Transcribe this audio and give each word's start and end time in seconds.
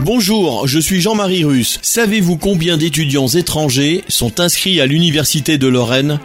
Bonjour, 0.00 0.66
je 0.66 0.80
suis 0.80 1.00
Jean-Marie 1.00 1.44
Russe. 1.44 1.78
Savez-vous 1.80 2.36
combien 2.36 2.76
d'étudiants 2.76 3.28
étrangers 3.28 4.04
sont 4.08 4.40
inscrits 4.40 4.80
à 4.80 4.86
l'Université 4.86 5.56
de 5.56 5.68
Lorraine 5.68 6.18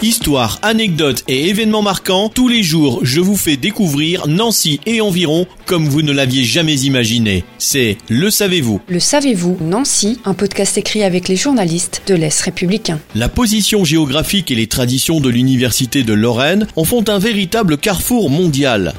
Histoire, 0.00 0.60
anecdotes 0.62 1.24
et 1.26 1.48
événements 1.48 1.82
marquants, 1.82 2.28
tous 2.28 2.46
les 2.46 2.62
jours 2.62 3.00
je 3.02 3.20
vous 3.20 3.36
fais 3.36 3.56
découvrir 3.56 4.28
Nancy 4.28 4.78
et 4.86 5.00
environ 5.00 5.48
comme 5.66 5.88
vous 5.88 6.02
ne 6.02 6.12
l'aviez 6.12 6.44
jamais 6.44 6.76
imaginé. 6.82 7.42
C'est 7.58 7.98
Le 8.08 8.30
Savez-vous 8.30 8.80
Le 8.88 9.00
savez-vous, 9.00 9.56
Nancy, 9.60 10.20
un 10.24 10.34
podcast 10.34 10.78
écrit 10.78 11.02
avec 11.02 11.26
les 11.26 11.34
journalistes 11.34 12.02
de 12.06 12.14
l'Est 12.14 12.40
républicain. 12.42 13.00
La 13.16 13.28
position 13.28 13.84
géographique 13.84 14.52
et 14.52 14.54
les 14.54 14.68
traditions 14.68 15.18
de 15.18 15.30
l'Université 15.30 16.04
de 16.04 16.12
Lorraine 16.12 16.68
en 16.76 16.84
font 16.84 17.04
un 17.08 17.18
véritable 17.18 17.76
carrefour 17.76 18.30
mondial. 18.30 18.94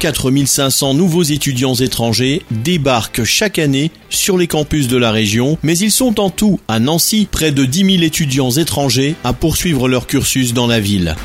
4500 0.00 0.94
nouveaux 0.94 1.22
étudiants 1.22 1.74
étrangers 1.74 2.42
débarquent 2.50 3.24
chaque 3.24 3.58
année 3.58 3.90
sur 4.10 4.36
les 4.36 4.46
campus 4.46 4.88
de 4.88 4.96
la 4.96 5.10
région, 5.10 5.58
mais 5.62 5.76
ils 5.78 5.90
sont 5.90 6.20
en 6.20 6.28
tout, 6.28 6.60
à 6.68 6.78
Nancy, 6.78 7.26
près 7.30 7.50
de 7.50 7.64
10 7.64 7.92
000 7.92 8.02
étudiants 8.02 8.50
étrangers 8.50 9.14
à 9.24 9.32
poursuivre 9.32 9.88
leur 9.88 10.06
cursus 10.06 10.52
dans 10.52 10.66
la 10.66 10.80
ville. 10.80 11.16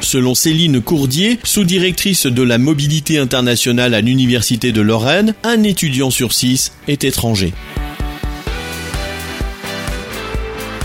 Selon 0.00 0.34
Céline 0.34 0.80
Courdier, 0.80 1.38
sous-directrice 1.44 2.26
de 2.26 2.42
la 2.42 2.58
mobilité 2.58 3.18
internationale 3.18 3.94
à 3.94 4.00
l'Université 4.00 4.72
de 4.72 4.80
Lorraine, 4.80 5.34
un 5.44 5.62
étudiant 5.62 6.10
sur 6.10 6.32
six 6.32 6.72
est 6.88 7.04
étranger. 7.04 7.52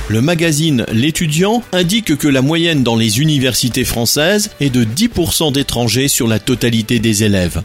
Le 0.10 0.22
magazine 0.22 0.88
L'étudiant 0.92 1.62
indique 1.72 2.18
que 2.18 2.28
la 2.28 2.42
moyenne 2.42 2.82
dans 2.82 2.96
les 2.96 3.20
universités 3.20 3.84
françaises 3.84 4.50
est 4.60 4.72
de 4.72 4.84
10% 4.84 5.52
d'étrangers 5.52 6.08
sur 6.08 6.28
la 6.28 6.40
totalité 6.40 6.98
des 6.98 7.24
élèves. 7.24 7.62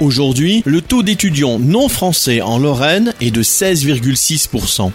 Aujourd'hui, 0.00 0.62
le 0.64 0.80
taux 0.80 1.02
d'étudiants 1.02 1.58
non 1.58 1.88
français 1.88 2.40
en 2.40 2.56
Lorraine 2.56 3.14
est 3.20 3.32
de 3.32 3.42
16,6%. 3.42 4.92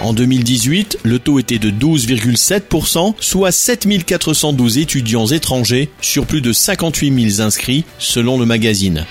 En 0.00 0.12
2018, 0.14 1.00
le 1.02 1.18
taux 1.18 1.38
était 1.38 1.58
de 1.58 1.70
12,7%, 1.70 3.14
soit 3.20 3.52
7412 3.52 4.78
étudiants 4.78 5.26
étrangers 5.26 5.90
sur 6.00 6.24
plus 6.24 6.40
de 6.40 6.54
58 6.54 7.30
000 7.36 7.46
inscrits, 7.46 7.84
selon 7.98 8.38
le 8.38 8.46
magazine. 8.46 9.04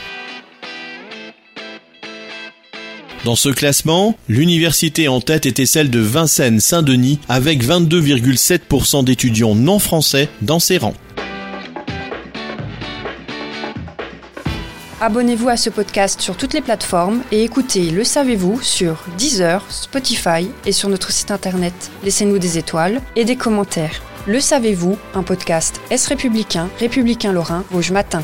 Dans 3.23 3.37
ce 3.37 3.47
classement, 3.47 4.17
l'université 4.27 5.07
en 5.07 5.21
tête 5.21 5.45
était 5.45 5.65
celle 5.65 5.89
de 5.89 6.01
Vincennes-Saint-Denis 6.01 7.19
avec 7.29 7.63
22,7% 7.63 9.05
d'étudiants 9.05 9.55
non 9.55 9.79
français 9.79 10.27
dans 10.41 10.59
ses 10.59 10.77
rangs. 10.77 10.95
Abonnez-vous 14.99 15.47
à 15.47 15.55
ce 15.55 15.69
podcast 15.69 16.19
sur 16.19 16.35
toutes 16.35 16.53
les 16.53 16.61
plateformes 16.61 17.21
et 17.31 17.43
écoutez 17.43 17.91
Le 17.91 18.03
Savez-vous 18.03 18.61
sur 18.61 19.03
Deezer, 19.17 19.63
Spotify 19.69 20.49
et 20.65 20.73
sur 20.73 20.89
notre 20.89 21.11
site 21.11 21.31
internet. 21.31 21.73
Laissez-nous 22.03 22.39
des 22.39 22.57
étoiles 22.57 23.01
et 23.15 23.23
des 23.23 23.37
commentaires. 23.37 24.01
Le 24.27 24.41
Savez-vous, 24.41 24.97
un 25.13 25.23
podcast 25.23 25.79
Est 25.89 26.07
républicain, 26.07 26.69
républicain 26.77 27.31
lorrain, 27.31 27.63
Rouge 27.71 27.91
Matin. 27.91 28.23